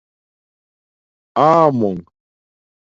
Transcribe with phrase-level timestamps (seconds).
[1.45, 1.99] آمُونگ